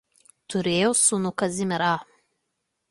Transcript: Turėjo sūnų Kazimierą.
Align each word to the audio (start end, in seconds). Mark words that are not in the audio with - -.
Turėjo 0.53 0.89
sūnų 1.03 1.33
Kazimierą. 1.43 1.95